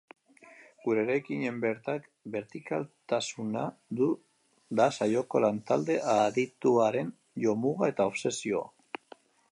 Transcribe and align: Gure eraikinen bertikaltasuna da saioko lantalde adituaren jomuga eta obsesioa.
Gure 0.85 1.01
eraikinen 1.07 1.59
bertikaltasuna 2.35 3.67
da 4.81 4.89
saioko 4.97 5.45
lantalde 5.47 6.01
adituaren 6.17 7.13
jomuga 7.47 7.95
eta 7.95 8.13
obsesioa. 8.15 9.19